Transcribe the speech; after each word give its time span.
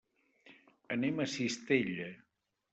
Anem 0.97 1.23
a 1.25 1.29
Cistella. 1.37 2.11